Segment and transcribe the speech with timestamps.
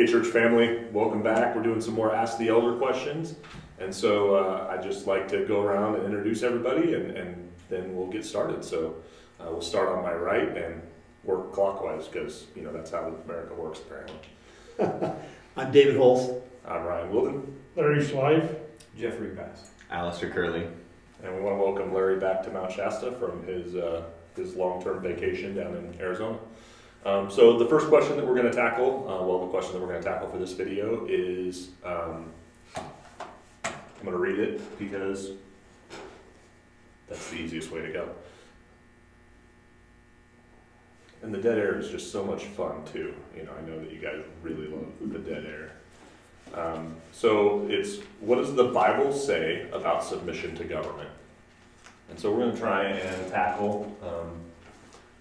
[0.00, 1.54] Hey, church family, welcome back.
[1.54, 3.34] We're doing some more Ask the Elder questions.
[3.78, 7.94] And so uh, I'd just like to go around and introduce everybody, and, and then
[7.94, 8.64] we'll get started.
[8.64, 8.94] So
[9.38, 10.80] uh, we'll start on my right and
[11.22, 15.12] work clockwise because, you know, that's how America works, apparently.
[15.58, 16.32] I'm David Holst.
[16.66, 17.60] I'm Ryan Wilden.
[17.76, 18.56] Larry Schleif.
[18.98, 19.68] Jeffrey Bass.
[19.90, 20.66] Alistair Curley.
[21.22, 24.04] And we want to welcome Larry back to Mount Shasta from his, uh,
[24.34, 26.38] his long term vacation down in Arizona.
[27.04, 29.80] Um, so, the first question that we're going to tackle, uh, well, the question that
[29.80, 32.30] we're going to tackle for this video is um,
[33.64, 35.30] I'm going to read it because
[37.08, 38.08] that's the easiest way to go.
[41.22, 43.14] And the dead air is just so much fun, too.
[43.34, 45.72] You know, I know that you guys really love the dead air.
[46.54, 51.10] Um, so it's what does the Bible say about submission to government?
[52.08, 54.40] And so we're going to try and tackle um,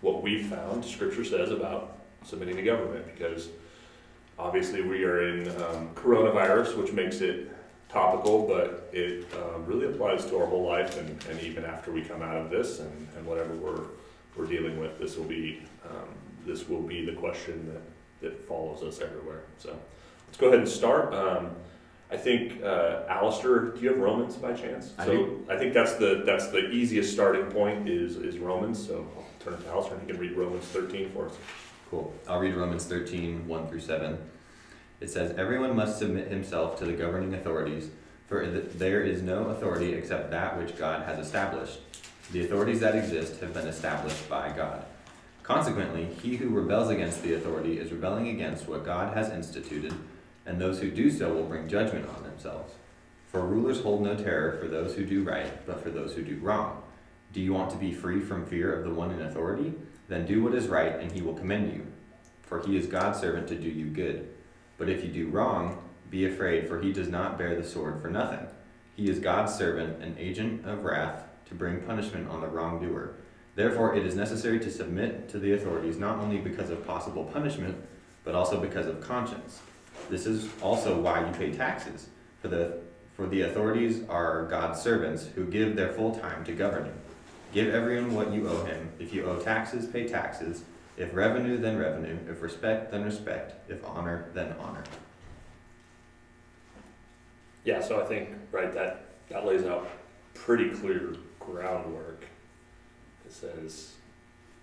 [0.02, 3.50] what we've found Scripture says about submitting to government because
[4.38, 7.52] obviously we are in um, coronavirus, which makes it
[7.90, 12.02] topical, but it um, really applies to our whole life and, and even after we
[12.02, 13.82] come out of this and, and whatever we're,
[14.38, 16.08] we're dealing with, this will be um,
[16.46, 17.82] this will be the question that,
[18.22, 19.44] that follows us everywhere.
[19.58, 19.78] So
[20.28, 21.14] let's go ahead and start.
[21.14, 21.52] Um,
[22.12, 24.94] I think uh, Alistair, do you have Romans by chance?
[24.98, 25.46] I so do.
[25.50, 28.84] I think that's the that's the easiest starting point is is Romans.
[28.86, 31.38] So I'll turn it to Alistair and he can read Romans 13 for us.
[31.90, 32.14] Cool.
[32.28, 34.18] I'll read Romans 13, 1 through 7.
[35.02, 37.90] It says, Everyone must submit himself to the governing authorities,
[38.28, 41.80] for th- there is no authority except that which God has established.
[42.32, 44.86] The authorities that exist have been established by God.
[45.42, 49.96] Consequently, he who rebels against the authority is rebelling against what God has instituted,
[50.46, 52.74] and those who do so will bring judgment on themselves.
[53.32, 56.38] For rulers hold no terror for those who do right, but for those who do
[56.38, 56.84] wrong.
[57.32, 59.74] Do you want to be free from fear of the one in authority?
[60.08, 61.86] Then do what is right, and he will commend you.
[62.42, 64.30] For he is God's servant to do you good.
[64.78, 68.10] But if you do wrong, be afraid, for he does not bear the sword for
[68.10, 68.48] nothing.
[68.96, 73.14] He is God's servant, an agent of wrath, to bring punishment on the wrongdoer.
[73.56, 77.78] Therefore, it is necessary to submit to the authorities not only because of possible punishment,
[78.24, 79.60] but also because of conscience.
[80.10, 82.08] This is also why you pay taxes,
[82.42, 82.80] for the,
[83.16, 87.09] for the authorities are God's servants who give their full time to govern you.
[87.52, 88.92] Give everyone what you owe him.
[89.00, 90.64] If you owe taxes, pay taxes.
[90.98, 92.18] If revenue, then revenue.
[92.30, 93.70] If respect, then respect.
[93.72, 94.84] If honor, then honor.
[97.64, 99.90] Yeah, so I think right that that lays out
[100.34, 102.24] pretty clear groundwork.
[103.26, 103.94] It says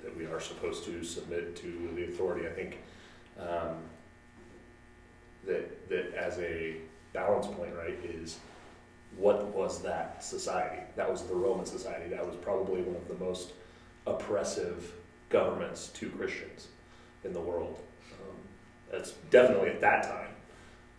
[0.02, 2.46] that we are supposed to submit to the authority.
[2.46, 2.78] I think
[3.38, 3.76] um,
[5.46, 6.76] that that as a
[7.12, 8.38] balance point, right, is
[9.16, 10.82] what was that society?
[10.96, 12.08] That was the Roman society.
[12.10, 13.52] That was probably one of the most
[14.06, 14.92] oppressive
[15.28, 16.68] governments to Christians
[17.24, 17.78] in the world.
[18.12, 18.36] Um,
[18.90, 20.30] that's definitely at that time,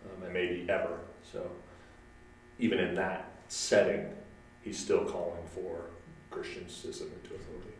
[0.04, 0.98] um, and maybe ever.
[1.32, 1.48] So
[2.58, 4.06] even in that setting,
[4.62, 5.82] he's still calling for
[6.30, 7.72] Christians to submit to authority.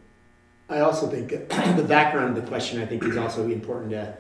[0.69, 1.31] I also think
[1.77, 4.17] the background of the question I think is also important to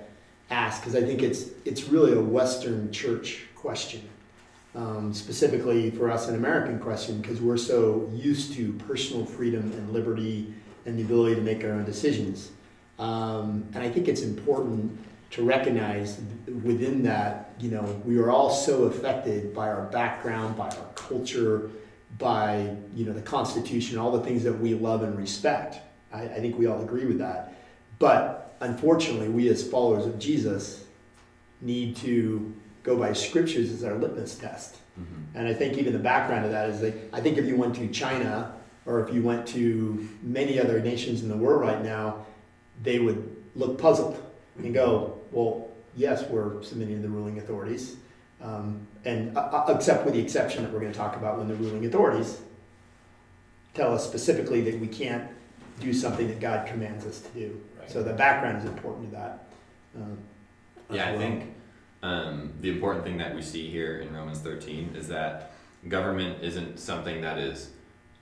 [0.50, 4.08] ask because I think it's it's really a Western church question,
[4.78, 9.92] um, specifically for us an American question because we're so used to personal freedom and
[9.92, 10.54] liberty
[10.86, 12.52] and the ability to make our own decisions,
[13.00, 14.96] um, and I think it's important
[15.32, 16.20] to recognize
[16.62, 21.70] within that you know we are all so affected by our background, by our culture,
[22.18, 25.80] by you know the Constitution, all the things that we love and respect.
[26.12, 27.54] I, I think we all agree with that.
[27.98, 30.84] But unfortunately, we as followers of Jesus
[31.60, 32.54] need to
[32.88, 34.76] go by scriptures as our litmus test.
[34.98, 35.38] Mm-hmm.
[35.38, 37.74] And I think even the background of that is like I think if you went
[37.76, 38.54] to China
[38.86, 42.26] or if you went to many other nations in the world right now,
[42.82, 44.22] they would look puzzled
[44.56, 47.96] and go, "Well, yes, we're submitting to the ruling authorities."
[48.40, 51.48] Um, and uh, uh, except with the exception that we're going to talk about when
[51.48, 52.40] the ruling authorities
[53.74, 55.28] tell us specifically that we can't
[55.80, 57.60] do something that God commands us to do.
[57.78, 57.90] Right.
[57.90, 59.44] So the background is important to that.
[59.96, 60.18] Um,
[60.90, 61.54] Yeah, I think
[62.02, 65.52] um, the important thing that we see here in Romans 13 is that
[65.88, 67.70] government isn't something that is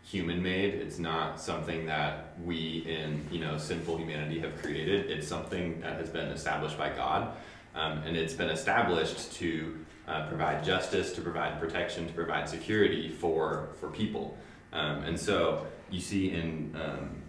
[0.02, 0.74] human made.
[0.74, 5.10] It's not something that we in you know sinful humanity have created.
[5.10, 7.36] It's something that has been established by God,
[7.74, 13.10] um, and it's been established to uh, provide justice, to provide protection, to provide security
[13.10, 14.38] for for people.
[14.72, 17.22] Um, and so you see in um,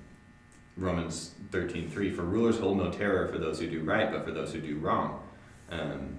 [0.78, 4.54] Romans 13:3, for rulers hold no terror for those who do right, but for those
[4.54, 5.24] who do wrong.
[5.70, 6.18] Um,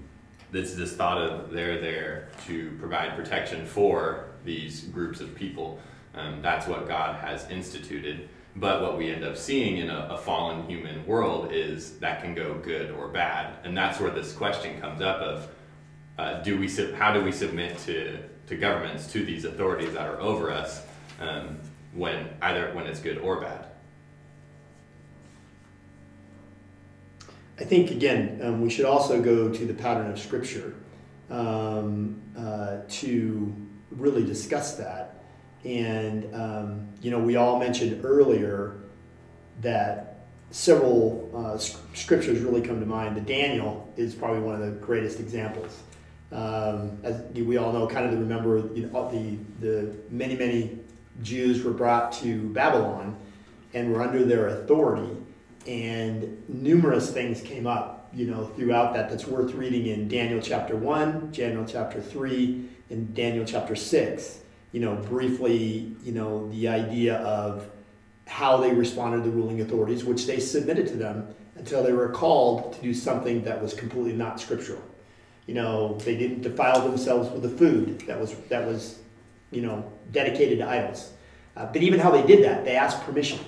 [0.50, 5.80] this this thought of they're there to provide protection for these groups of people.
[6.14, 8.28] Um, that's what God has instituted.
[8.56, 12.34] But what we end up seeing in a, a fallen human world is that can
[12.34, 15.48] go good or bad, and that's where this question comes up of
[16.18, 18.18] uh, do we how do we submit to
[18.48, 20.82] to governments to these authorities that are over us
[21.20, 21.58] um,
[21.92, 23.67] when either when it's good or bad.
[27.60, 30.74] I think again, um, we should also go to the pattern of Scripture
[31.28, 33.54] um, uh, to
[33.90, 35.24] really discuss that.
[35.64, 38.76] And um, you know, we all mentioned earlier
[39.60, 40.20] that
[40.50, 43.16] several uh, scriptures really come to mind.
[43.16, 45.82] The Daniel is probably one of the greatest examples.
[46.30, 50.78] Um, as we all know, kind of remember you know, the the many many
[51.22, 53.16] Jews were brought to Babylon
[53.74, 55.16] and were under their authority
[55.68, 60.74] and numerous things came up, you know, throughout that that's worth reading in Daniel chapter
[60.74, 64.40] 1, Daniel chapter 3, and Daniel chapter 6.
[64.72, 67.68] You know, briefly, you know, the idea of
[68.26, 72.08] how they responded to the ruling authorities, which they submitted to them until they were
[72.08, 74.82] called to do something that was completely not scriptural.
[75.46, 79.00] You know, they didn't defile themselves with the food that was that was,
[79.50, 81.12] you know, dedicated to idols.
[81.56, 83.38] Uh, but even how they did that, they asked permission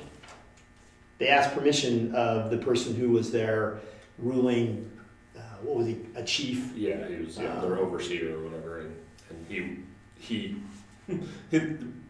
[1.20, 3.78] they asked permission of the person who was there
[4.19, 4.90] ruling.
[5.37, 6.00] Uh, what was he?
[6.17, 6.72] A chief.
[6.75, 8.96] Yeah, he was yeah, their um, overseer or whatever, and,
[9.28, 9.76] and he
[10.19, 10.56] he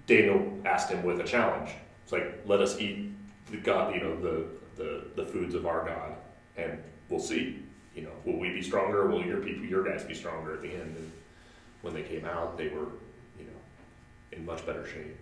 [0.07, 1.71] Daniel asked him with a challenge.
[2.05, 3.11] It's like, let us eat
[3.51, 4.47] the God, you know, the
[4.77, 6.15] the the foods of our God,
[6.57, 7.65] and we'll see.
[7.97, 9.09] You know, will we be stronger?
[9.09, 10.97] Will your people, your guys, be stronger at the end?
[10.97, 11.13] And
[11.83, 12.87] when they came out, they were,
[13.37, 13.61] you know,
[14.31, 15.21] in much better shape.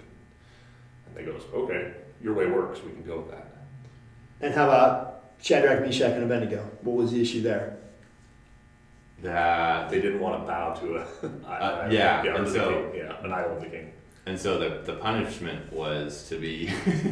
[1.07, 2.81] And they goes, okay, your way works.
[2.85, 3.58] We can go with that.
[4.41, 6.69] And how about Shadrach, Meshach, and Abednego?
[6.83, 7.77] What was the issue there?
[9.23, 11.01] That they didn't want to bow to a
[11.49, 13.93] uh, yeah, yeah, and so king, yeah, an idol of the king.
[14.27, 16.71] And so the the punishment was to be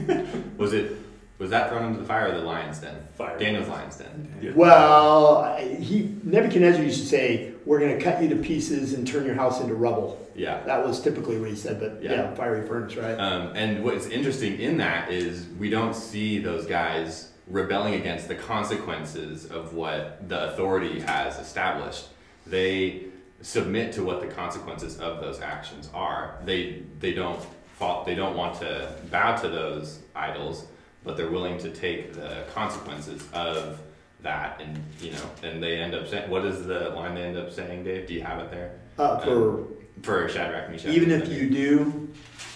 [0.57, 0.93] was it
[1.39, 2.97] was that thrown into the fire or the lion's den?
[3.17, 3.37] Fire.
[3.39, 4.39] Daniel's lion's den.
[4.41, 4.53] Yeah.
[4.55, 9.27] Well, he Nebuchadnezzar used to say, "We're going to cut you to pieces and turn
[9.27, 11.79] your house into rubble." Yeah, that was typically what he said.
[11.79, 13.19] But yeah, yeah fiery furnace, right?
[13.19, 18.35] Um, and what's interesting in that is we don't see those guys rebelling against the
[18.35, 22.09] consequences of what the authority has established.
[22.47, 23.05] They
[23.43, 26.39] submit to what the consequences of those actions are.
[26.45, 30.67] They they don't fall, they don't want to bow to those idols
[31.07, 33.81] but they're willing to take the consequences of
[34.27, 37.39] that and you know and they end up saying what is the line they end
[37.39, 38.07] up saying dave?
[38.07, 38.79] Do you have it there?
[38.99, 39.69] Uh, for um,
[40.03, 42.09] for shadrach meshach even if you do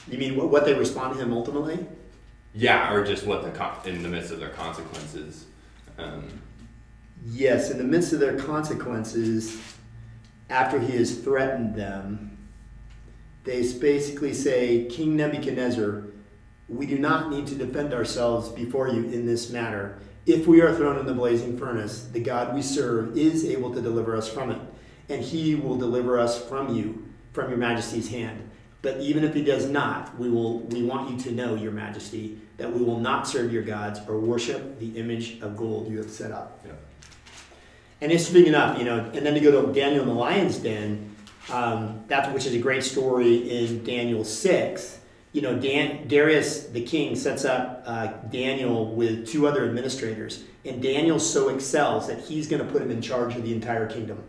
[0.08, 1.86] you mean what, what they respond to him ultimately?
[2.52, 5.46] Yeah or just what the in the midst of their consequences
[5.98, 6.24] um,
[7.24, 9.60] yes in the midst of their consequences
[10.48, 12.36] after he has threatened them
[13.44, 16.10] they basically say king nebuchadnezzar
[16.70, 19.98] we do not need to defend ourselves before you in this matter.
[20.30, 23.80] If we are thrown in the blazing furnace, the God we serve is able to
[23.80, 24.60] deliver us from it,
[25.08, 28.48] and he will deliver us from you, from your majesty's hand.
[28.80, 32.38] But even if he does not, we will we want you to know, your majesty,
[32.58, 36.10] that we will not serve your gods or worship the image of gold you have
[36.10, 36.60] set up.
[36.64, 36.74] Yeah.
[38.00, 41.16] And interesting enough, you know, and then to go to Daniel in the lion's den,
[41.52, 44.99] um, that which is a great story in Daniel 6
[45.32, 50.82] you know, Dan, Darius the king sets up uh, Daniel with two other administrators, and
[50.82, 54.22] Daniel so excels that he's going to put him in charge of the entire kingdom.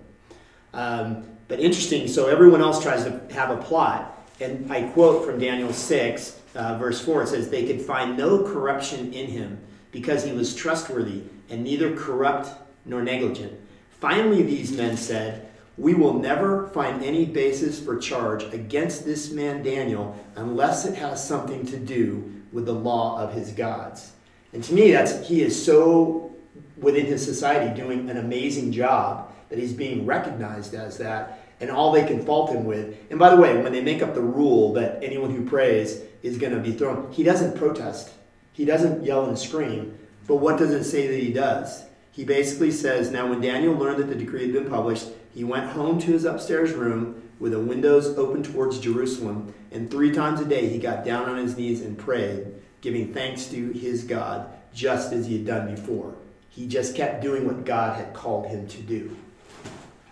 [0.74, 5.40] Um, but interesting, so everyone else tries to have a plot, and I quote from
[5.40, 9.60] Daniel 6, uh, verse 4 it says, They could find no corruption in him
[9.92, 12.50] because he was trustworthy and neither corrupt
[12.86, 13.60] nor negligent.
[14.00, 19.64] Finally, these men said, we will never find any basis for charge against this man
[19.64, 24.12] Daniel unless it has something to do with the law of his gods.
[24.54, 26.34] And to me, that's he is so
[26.78, 31.92] within his society doing an amazing job that he's being recognized as that, and all
[31.92, 32.98] they can fault him with.
[33.10, 36.38] And by the way, when they make up the rule that anyone who prays is
[36.38, 38.12] going to be thrown, he doesn't protest.
[38.54, 39.98] He doesn't yell and scream.
[40.28, 41.84] But what does it say that he does?
[42.12, 45.70] He basically says, Now, when Daniel learned that the decree had been published, he went
[45.72, 50.46] home to his upstairs room with the windows open towards Jerusalem, and three times a
[50.46, 52.48] day he got down on his knees and prayed,
[52.82, 56.16] giving thanks to his God, just as he had done before.
[56.50, 59.16] He just kept doing what God had called him to do.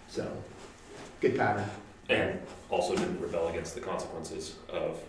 [0.07, 0.31] So,
[1.19, 1.69] good pattern.
[2.09, 4.99] And also didn't rebel against the consequences of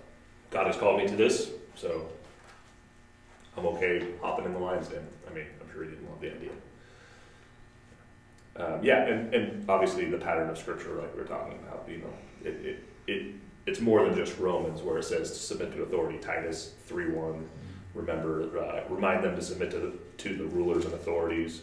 [0.50, 2.08] God has called me to this, so
[3.56, 5.06] I'm okay hopping in the lion's den.
[5.30, 6.50] I mean, I'm sure he didn't love the idea
[8.60, 11.98] um, yeah, and, and obviously the pattern of scripture, like we are talking about, you
[11.98, 12.12] know,
[12.44, 13.34] it, it, it
[13.66, 16.18] it's more than just Romans where it says to submit to authority.
[16.18, 17.48] Titus three one,
[17.94, 21.62] remember, uh, remind them to submit to the, to the rulers and authorities,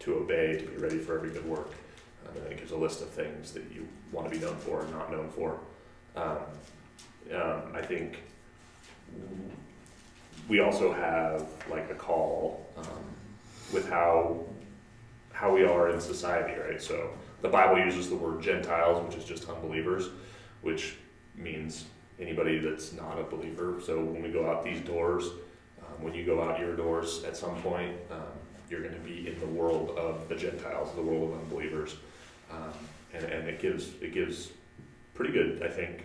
[0.00, 1.70] to obey, to be ready for every good work.
[2.26, 4.82] And then it gives a list of things that you want to be known for
[4.82, 5.58] and not known for.
[6.16, 6.38] Um,
[7.32, 8.22] um, I think
[10.48, 13.04] we also have like a call um,
[13.72, 14.44] with how
[15.36, 16.80] how we are in society, right?
[16.80, 17.10] So
[17.42, 20.08] the Bible uses the word Gentiles, which is just unbelievers,
[20.62, 20.96] which
[21.34, 21.84] means
[22.18, 23.78] anybody that's not a believer.
[23.84, 25.24] So when we go out these doors,
[25.80, 28.32] um, when you go out your doors at some point, um,
[28.70, 31.96] you're going to be in the world of the Gentiles, the world of unbelievers,
[32.50, 32.72] um,
[33.12, 34.52] and, and it gives it gives
[35.12, 36.04] pretty good, I think,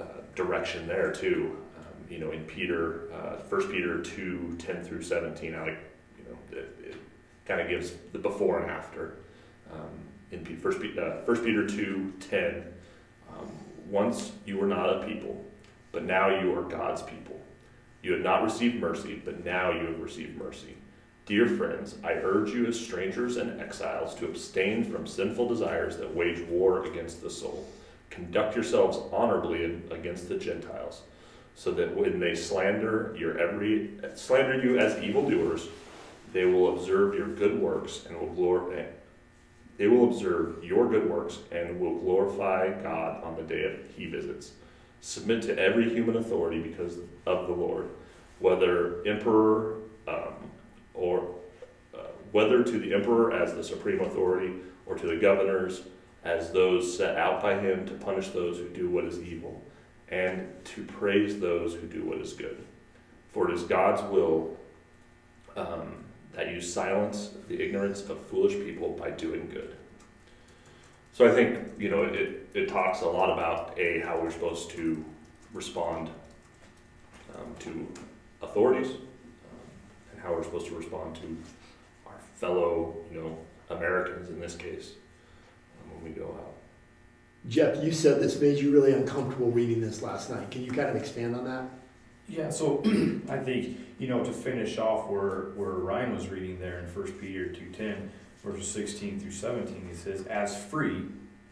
[0.00, 1.58] uh, direction there too.
[1.76, 5.78] Um, you know, in Peter, uh, First Peter two ten through seventeen, I like,
[6.18, 6.96] you know, it, it
[7.46, 9.16] kind of gives the before and after.
[9.72, 9.90] Um,
[10.30, 12.64] in First, uh, First Peter two ten,
[13.30, 13.50] um,
[13.88, 15.44] once you were not a people,
[15.92, 17.40] but now you are God's people.
[18.02, 20.76] You had not received mercy, but now you have received mercy.
[21.26, 26.14] Dear friends, I urge you as strangers and exiles to abstain from sinful desires that
[26.14, 27.66] wage war against the soul.
[28.10, 31.02] Conduct yourselves honorably against the Gentiles,
[31.54, 35.68] so that when they slander your every slander you as evildoers,
[36.34, 38.84] they will observe your good works and will glorify.
[39.78, 44.06] They will observe your good works and will glorify God on the day of He
[44.06, 44.52] visits.
[45.00, 47.88] Submit to every human authority because of the Lord,
[48.40, 49.76] whether emperor
[50.08, 50.34] um,
[50.92, 51.34] or
[51.94, 51.98] uh,
[52.32, 54.54] whether to the emperor as the supreme authority
[54.86, 55.82] or to the governors
[56.24, 59.62] as those set out by him to punish those who do what is evil
[60.08, 62.64] and to praise those who do what is good.
[63.32, 64.56] For it is God's will
[65.56, 66.03] um,
[66.34, 69.76] that you silence the ignorance of foolish people by doing good.
[71.12, 74.70] So I think, you know, it, it talks a lot about A, how we're supposed
[74.70, 75.04] to
[75.52, 76.10] respond
[77.36, 77.88] um, to
[78.42, 79.60] authorities um,
[80.12, 81.36] and how we're supposed to respond to
[82.06, 83.38] our fellow, you know,
[83.70, 84.92] Americans in this case
[85.82, 86.54] um, when we go out.
[87.48, 90.50] Jeff, you said this made you really uncomfortable reading this last night.
[90.50, 91.64] Can you kind of expand on that?
[92.28, 92.82] Yeah, so
[93.28, 97.18] I think, you know, to finish off where, where Ryan was reading there in First
[97.20, 98.10] Peter two ten,
[98.42, 101.02] verses sixteen through seventeen, he says, As free,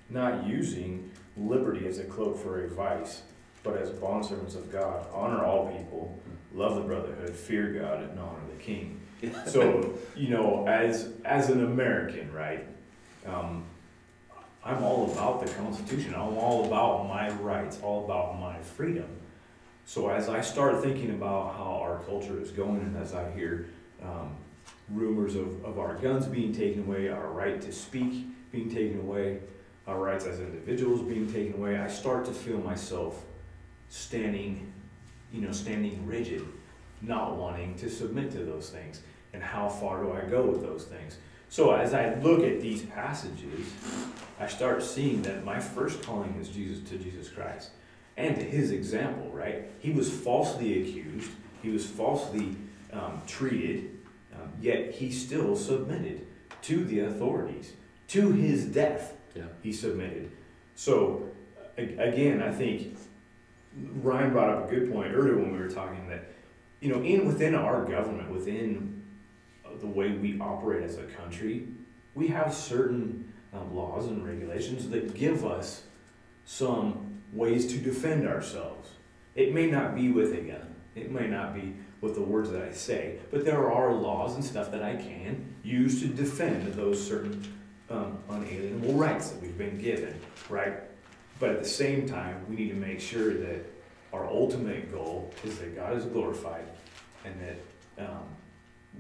[0.08, 3.22] not using liberty as a cloak for a vice,
[3.62, 6.18] but as bondservants of God, honor all people,
[6.54, 8.98] love the brotherhood, fear God, and honor the king.
[9.46, 12.66] So, you know, as as an American, right?
[13.24, 13.64] Um,
[14.64, 16.12] I'm all about the Constitution.
[16.14, 19.06] I'm all about my rights, all about my freedom.
[19.84, 23.68] So as I start thinking about how our culture is going, and as I hear
[24.02, 24.36] um,
[24.88, 29.40] rumors of, of our guns being taken away, our right to speak being taken away,
[29.86, 33.24] our rights as individuals being taken away, I start to feel myself
[33.88, 34.72] standing,
[35.32, 36.46] you know, standing rigid,
[37.00, 39.02] not wanting to submit to those things.
[39.34, 41.16] And how far do I go with those things?
[41.48, 43.66] So as I look at these passages,
[44.38, 47.70] I start seeing that my first calling is Jesus to Jesus Christ
[48.16, 49.64] and to his example, right?
[49.78, 51.30] He was falsely accused,
[51.62, 52.56] he was falsely
[52.92, 53.98] um, treated,
[54.34, 56.26] um, yet he still submitted
[56.62, 57.72] to the authorities.
[58.08, 59.44] To his death, Yeah.
[59.62, 60.30] he submitted.
[60.74, 61.28] So,
[61.76, 62.96] again, I think
[64.02, 66.24] Ryan brought up a good point earlier when we were talking that,
[66.80, 69.02] you know, in within our government, within
[69.64, 71.66] uh, the way we operate as a country,
[72.14, 75.84] we have certain um, laws and regulations that give us
[76.44, 78.90] some ways to defend ourselves.
[79.34, 82.62] It may not be with a gun, it may not be with the words that
[82.62, 87.04] I say, but there are laws and stuff that I can use to defend those
[87.04, 87.42] certain
[87.88, 90.74] um, unalienable rights that we've been given, right?
[91.38, 93.64] But at the same time, we need to make sure that
[94.12, 96.66] our ultimate goal is that God is glorified
[97.24, 98.24] and that um,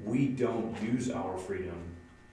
[0.04, 1.82] we don't use our freedom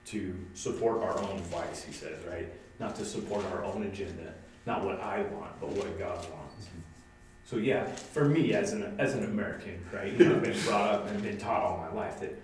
[0.06, 2.48] to support our own vice, he says, right?
[2.78, 4.34] Not to support our own agenda,
[4.70, 6.68] not what I want, but what God wants.
[7.44, 10.12] So yeah, for me as an as an American, right?
[10.12, 12.40] You know, I've been brought up and been taught all my life that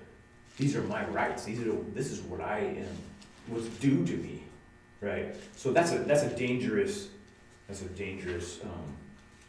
[0.57, 1.45] these are my rights.
[1.45, 2.97] These are this is what I am
[3.49, 4.43] was due to me,
[5.01, 5.37] right?
[5.55, 7.09] So that's a that's a dangerous
[7.69, 8.89] that's a dangerous um,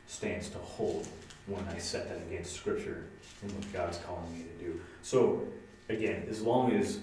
[0.05, 1.07] stance to hold
[1.47, 3.05] when I set that against Scripture
[3.41, 4.79] and what God's calling me to do.
[5.01, 5.47] So
[5.89, 6.99] again, as long as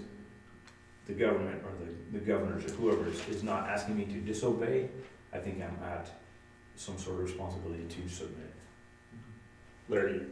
[1.06, 4.88] the government or the, the governors or whoever is, is not asking me to disobey,
[5.34, 6.08] I think I'm at
[6.76, 8.52] some sort of responsibility to submit.
[9.88, 10.22] Larry,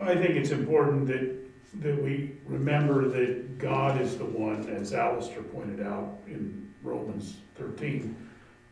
[0.00, 1.36] I think it's important that,
[1.80, 8.16] that we remember that God is the one, as Alistair pointed out in Romans thirteen,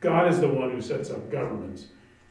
[0.01, 1.87] God is the one who sets up governments.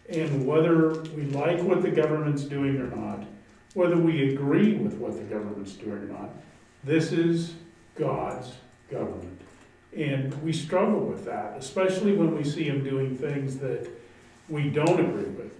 [0.10, 3.26] And whether we like what the government's doing or not,
[3.74, 6.30] whether we agree with what the government's doing or not,
[6.84, 7.56] this is
[7.96, 8.54] God's
[8.90, 9.35] government.
[9.96, 13.88] And we struggle with that, especially when we see him doing things that
[14.50, 15.52] we don't agree with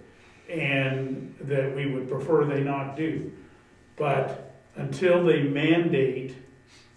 [0.48, 3.32] and that we would prefer they not do.
[3.96, 6.36] But until they mandate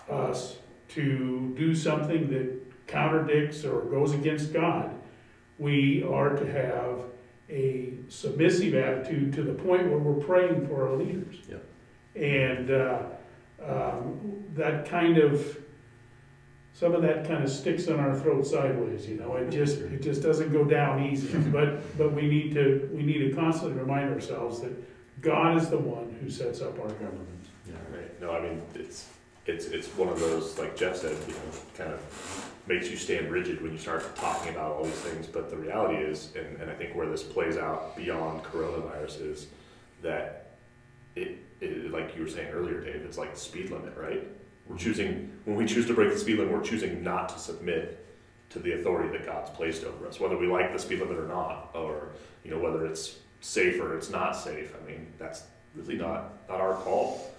[0.10, 0.58] us
[0.90, 4.94] to do something that contradicts or goes against God,
[5.58, 7.00] we are to have
[7.50, 11.38] a submissive attitude to the point where we're praying for our leaders.
[11.50, 11.66] Yep.
[12.16, 13.04] And uh,
[13.66, 15.58] um, that kind of,
[16.80, 20.02] some of that kind of sticks in our throat sideways, you know, it just, it
[20.02, 21.28] just doesn't go down easy.
[21.52, 24.72] But, but we need to, we need to constantly remind ourselves that
[25.22, 27.28] God is the one who sets up our government.
[27.68, 28.22] Yeah, right.
[28.22, 29.08] No, I mean, it's,
[29.46, 31.40] it's, it's one of those, like Jeff said, you know,
[31.76, 35.28] kind of makes you stand rigid when you start talking about all these things.
[35.28, 39.48] But the reality is, and, and I think where this plays out beyond coronavirus is
[40.02, 40.52] that
[41.18, 44.26] it, it, like you were saying earlier, Dave, it's like the speed limit, right?
[44.70, 48.06] We're choosing, when we choose to break the speed limit, we're choosing not to submit
[48.52, 51.28] to the authority that God's placed over us, whether we like the speed limit or
[51.28, 52.10] not, or,
[52.44, 54.76] you know, whether it's safe or it's not safe.
[54.80, 55.44] I mean, that's
[55.76, 57.34] really not, not our call.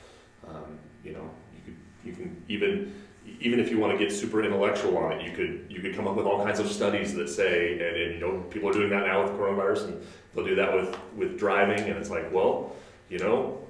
[0.47, 2.95] Um, you know, you could, you can even,
[3.41, 6.09] even if you want to get super intellectual on it, you could, you could come
[6.09, 8.91] up with all kinds of studies that say, and, and you know, people are doing
[8.91, 12.75] that now with coronavirus, and they'll do that with, with driving, and it's like, well,
[13.09, 13.65] you know,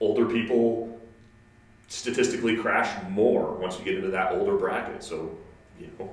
[0.00, 0.93] older people
[1.94, 5.02] statistically crash more once you get into that older bracket.
[5.02, 5.36] So,
[5.78, 6.10] you know,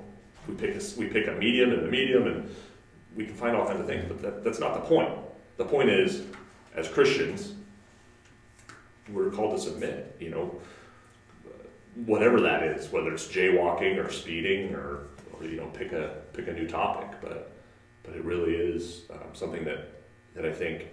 [0.48, 2.56] we pick a, we pick a medium and a medium, and
[3.16, 5.10] we can find all kinds of things, but that, that's not the point.
[5.58, 6.24] The point is,
[6.76, 7.54] as Christians,
[9.10, 10.16] we're called to submit.
[10.20, 10.62] You know,
[12.06, 16.48] whatever that is, whether it's jaywalking or speeding or, or you know, pick a pick
[16.48, 17.10] a new topic.
[17.22, 17.52] But
[18.04, 19.90] but it really is um, something that
[20.36, 20.88] that I think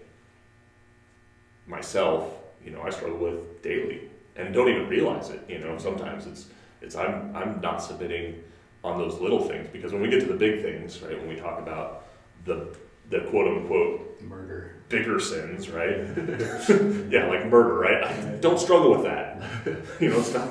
[1.67, 2.33] myself,
[2.65, 4.08] you know, I struggle with daily
[4.39, 5.45] and don't even realize it.
[5.49, 6.47] You know, sometimes it's
[6.81, 8.43] it's I'm I'm not submitting
[8.85, 11.19] on those little things because when we get to the big things, right?
[11.19, 12.05] When we talk about
[12.45, 12.75] the
[13.11, 14.77] the quote unquote Murder.
[14.89, 15.99] bigger sins, right?
[17.11, 18.05] yeah, like murder, right?
[18.05, 19.43] I don't struggle with that.
[20.01, 20.49] you know, it's not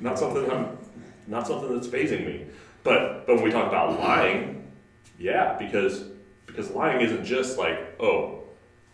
[0.00, 0.78] not something I'm
[1.26, 2.46] not something that's phasing me.
[2.82, 4.72] But but when we talk about lying,
[5.18, 6.04] yeah, because
[6.46, 8.44] because lying isn't just like oh,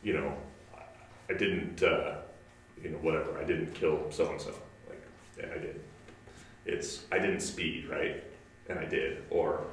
[0.03, 0.35] you know,
[1.31, 2.16] I didn't uh,
[2.83, 4.55] you know whatever I didn't kill so and so.
[4.89, 5.03] Like
[5.39, 5.81] yeah, I did.
[6.65, 8.23] It's I didn't speed right,
[8.69, 9.65] and I did, or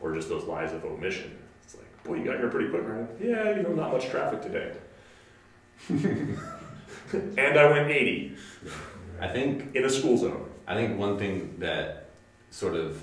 [0.00, 1.36] or just those lies of omission.
[1.64, 3.08] It's like boy, you got here pretty quick, right?
[3.20, 4.72] Yeah, you know, not much traffic today.
[5.88, 8.36] and I went 80
[9.20, 10.48] I think in a school zone.
[10.66, 12.10] I think one thing that
[12.50, 13.02] sort of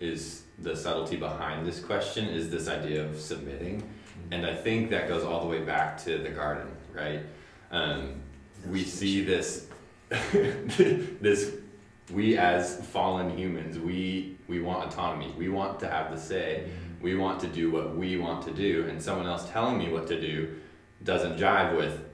[0.00, 3.82] is the subtlety behind this question is this idea of submitting,
[4.30, 7.20] and I think that goes all the way back to the garden, right?
[7.70, 8.22] Um,
[8.66, 9.66] we see this,
[10.10, 11.54] this,
[12.12, 15.32] we as fallen humans, we we want autonomy.
[15.36, 16.64] We want to have the say.
[16.64, 17.04] Mm-hmm.
[17.04, 20.08] We want to do what we want to do, and someone else telling me what
[20.08, 20.56] to do
[21.04, 22.04] doesn't jive with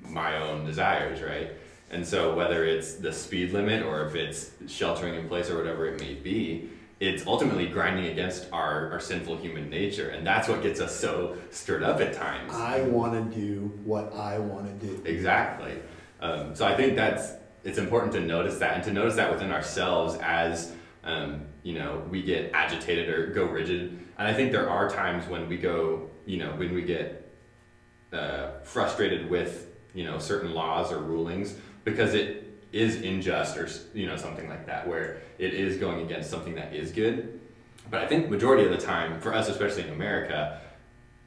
[0.00, 1.52] my own desires, right?
[1.90, 5.86] And so whether it's the speed limit or if it's sheltering in place or whatever
[5.86, 10.08] it may be, it's ultimately grinding against our, our sinful human nature.
[10.08, 12.54] And that's what gets us so stirred up at times.
[12.54, 15.02] I want to do what I want to do.
[15.04, 15.74] Exactly.
[16.22, 17.32] Um, so I think that's
[17.64, 20.72] it's important to notice that and to notice that within ourselves as
[21.04, 23.98] um, you know we get agitated or go rigid.
[24.18, 27.28] And I think there are times when we go, you know, when we get
[28.12, 31.54] uh, frustrated with you know certain laws or rulings
[31.84, 32.38] because it
[32.72, 36.72] is unjust or you know something like that where it is going against something that
[36.72, 37.40] is good.
[37.90, 40.60] But I think majority of the time, for us, especially in America,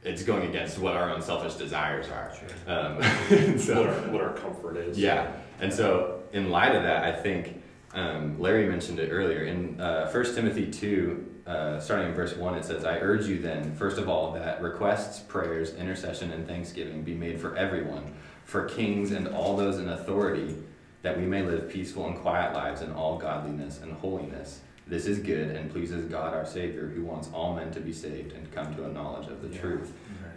[0.06, 2.32] it's going against what our own selfish desires are.
[2.66, 4.98] Um, so, what, our, what our comfort is.
[4.98, 9.80] yeah, and so in light of that, I think um, Larry mentioned it earlier in
[9.80, 13.74] uh, 1 Timothy 2, uh, starting in verse 1, it says, I urge you then,
[13.74, 18.14] first of all, that requests, prayers, intercession, and thanksgiving be made for everyone,
[18.44, 20.56] for kings and all those in authority,
[21.02, 24.60] that we may live peaceful and quiet lives in all godliness and holiness.
[24.88, 28.32] This is good and pleases God our Savior, who wants all men to be saved
[28.32, 29.60] and come to a knowledge of the Yeah.
[29.60, 29.92] truth.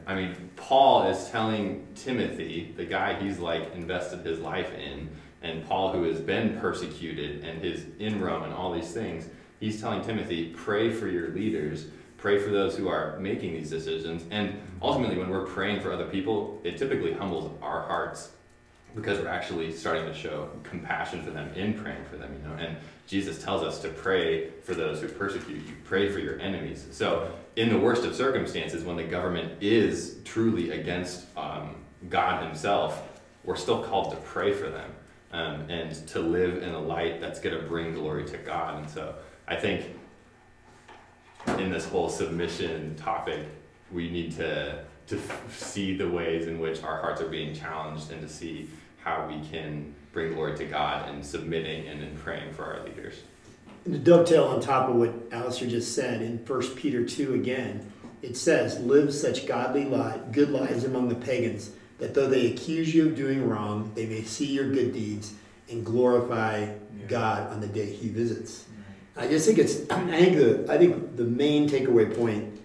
[0.07, 5.07] I mean, Paul is telling Timothy, the guy he's like invested his life in,
[5.43, 9.79] and Paul, who has been persecuted and is in Rome and all these things, he's
[9.79, 11.85] telling Timothy, pray for your leaders,
[12.17, 14.25] pray for those who are making these decisions.
[14.31, 18.31] And ultimately, when we're praying for other people, it typically humbles our hearts
[18.95, 22.56] because we're actually starting to show compassion for them in praying for them, you know.
[22.56, 26.88] And Jesus tells us to pray for those who persecute you, pray for your enemies.
[26.91, 31.75] So, in the worst of circumstances, when the government is truly against um,
[32.10, 33.08] God Himself,
[33.43, 34.91] we're still called to pray for them
[35.32, 38.80] um, and to live in a light that's going to bring glory to God.
[38.80, 39.15] And so
[39.47, 39.86] I think
[41.58, 43.45] in this whole submission topic,
[43.91, 48.12] we need to to f- see the ways in which our hearts are being challenged
[48.12, 48.69] and to see
[49.04, 53.15] how we can bring glory to God in submitting and in praying for our leaders.
[53.86, 57.91] And to dovetail on top of what Alistair just said in 1 Peter 2 again,
[58.22, 62.93] it says, Live such godly li- good lives among the pagans, that though they accuse
[62.93, 65.34] you of doing wrong, they may see your good deeds
[65.69, 66.67] and glorify
[67.08, 68.65] God on the day he visits.
[69.15, 72.59] I just think it's I think the I think the main takeaway point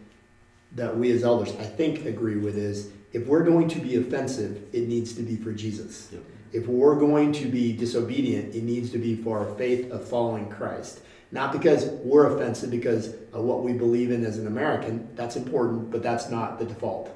[0.75, 4.63] that we as elders I think agree with is if we're going to be offensive,
[4.73, 6.09] it needs to be for Jesus.
[6.13, 6.23] Yep.
[6.53, 10.49] If we're going to be disobedient, it needs to be for our faith of following
[10.49, 11.01] Christ.
[11.33, 15.09] Not because we're offensive because of what we believe in as an American.
[15.17, 17.11] That's important, but that's not the default.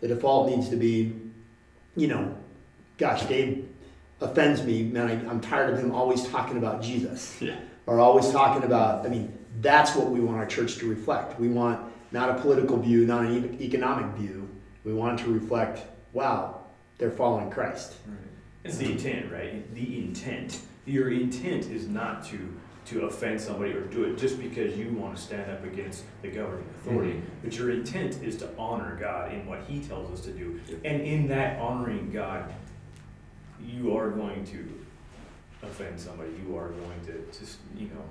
[0.00, 1.14] The default needs to be,
[1.96, 2.36] you know,
[2.98, 3.66] gosh, Dave
[4.20, 5.08] offends me, man.
[5.08, 7.56] I, I'm tired of him always talking about Jesus Yeah.
[7.88, 11.38] are always talking about, I mean, that's what we want our church to reflect.
[11.40, 11.80] We want
[12.14, 14.48] not a political view, not an e- economic view.
[14.84, 16.60] We want to reflect, wow,
[16.96, 17.94] they're following Christ.
[18.62, 19.74] It's the intent, right?
[19.74, 20.60] The intent.
[20.86, 22.38] Your intent is not to
[22.86, 26.28] to offend somebody or do it just because you want to stand up against the
[26.28, 27.12] governing authority.
[27.14, 27.42] Mm-hmm.
[27.42, 30.60] But your intent is to honor God in what He tells us to do.
[30.68, 30.80] Yep.
[30.84, 32.52] And in that honoring God,
[33.58, 34.86] you are going to
[35.62, 36.28] offend somebody.
[36.46, 38.04] You are going to, to you know,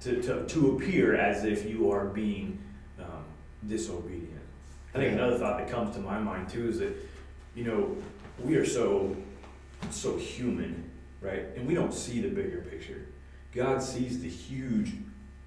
[0.00, 2.58] to, to, to appear as if you are being
[3.68, 4.40] disobedient.
[4.94, 6.94] I think another thought that comes to my mind too is that,
[7.54, 7.96] you know,
[8.42, 9.16] we are so
[9.90, 11.44] so human, right?
[11.54, 13.06] And we don't see the bigger picture.
[13.54, 14.92] God sees the huge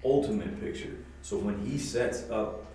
[0.04, 0.96] ultimate picture.
[1.22, 2.66] So when he sets up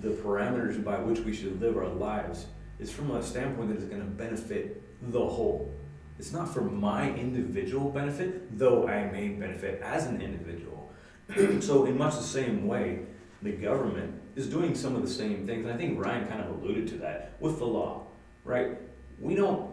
[0.00, 2.46] the parameters by which we should live our lives,
[2.78, 5.72] it's from a standpoint that is going to benefit the whole.
[6.18, 10.92] It's not for my individual benefit, though I may benefit as an individual.
[11.60, 13.00] so in much the same way,
[13.44, 15.64] the government is doing some of the same things.
[15.64, 18.06] And I think Ryan kind of alluded to that with the law,
[18.44, 18.76] right?
[19.20, 19.72] We don't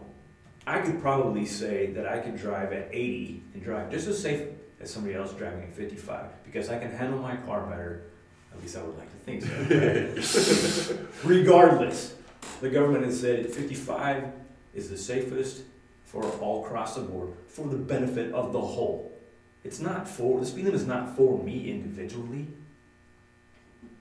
[0.66, 4.46] I could probably say that I could drive at 80 and drive just as safe
[4.80, 8.04] as somebody else driving at 55 because I can handle my car better.
[8.52, 10.98] At least I would like to think so.
[10.98, 11.08] right?
[11.24, 12.14] Regardless,
[12.60, 14.24] the government has said 55
[14.74, 15.62] is the safest
[16.04, 19.18] for all across the board for the benefit of the whole.
[19.64, 22.46] It's not for, the speed limit is not for me individually.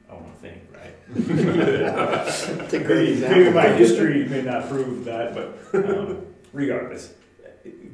[0.09, 0.93] I want to think, right?
[1.15, 3.37] It's a great example.
[3.39, 7.13] Maybe my history may not prove that, but um, regardless,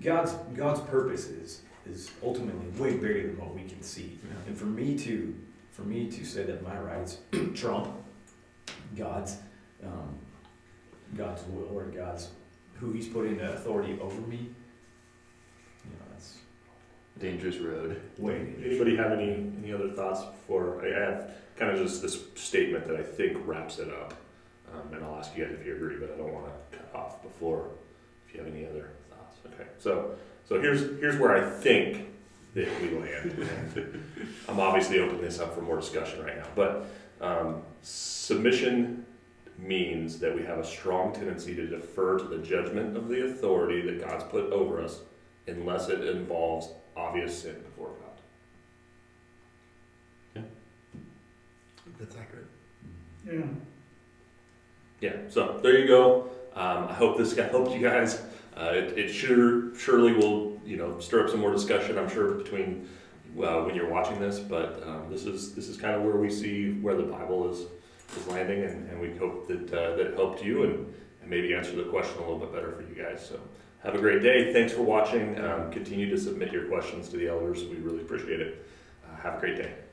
[0.01, 4.19] God's God's purpose is is ultimately way bigger than what we can see.
[4.45, 5.35] And for me to
[5.71, 7.19] for me to say that my rights
[7.53, 7.89] trump
[8.95, 9.37] God's
[9.83, 10.17] um,
[11.15, 12.29] God's will or God's
[12.75, 14.55] who He's put into authority over me, you know, that's
[17.19, 17.99] Dangerous road.
[18.17, 18.53] way.
[18.63, 22.95] Anybody have any, any other thoughts before, I have kind of just this statement that
[22.95, 24.13] I think wraps it up.
[24.73, 26.91] Um, and I'll ask you guys if you agree, but I don't want to cut
[26.93, 27.69] off before,
[28.27, 29.37] if you have any other thoughts.
[29.47, 30.11] Okay, so,
[30.47, 32.07] so here's, here's where I think
[32.53, 34.03] that we land.
[34.49, 36.85] I'm obviously opening this up for more discussion right now, but,
[37.21, 39.05] um, submission
[39.57, 43.81] means that we have a strong tendency to defer to the judgment of the authority
[43.81, 44.99] that God's put over us
[45.47, 48.17] unless it involves obvious sin before God.
[50.35, 50.41] Yeah.
[51.99, 52.47] That's accurate.
[53.25, 53.43] Yeah.
[54.99, 56.29] Yeah, so there you go.
[56.55, 58.23] Um, I hope this guy helped you guys.
[58.55, 61.97] Uh, it, it sure surely will you know stir up some more discussion.
[61.99, 62.89] I'm sure between
[63.37, 66.31] uh, when you're watching this, but um, this is this is kind of where we
[66.31, 67.67] see where the Bible is
[68.17, 71.75] is landing, and, and we hope that uh, that helped you and, and maybe answer
[71.75, 73.23] the question a little bit better for you guys.
[73.23, 73.39] So
[73.83, 74.53] have a great day.
[74.53, 75.39] Thanks for watching.
[75.39, 77.63] Um, continue to submit your questions to the elders.
[77.63, 78.67] We really appreciate it.
[79.05, 79.86] Uh, have a great day.